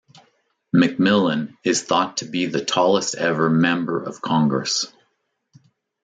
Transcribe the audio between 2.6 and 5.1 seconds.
tallest-ever member of Congress.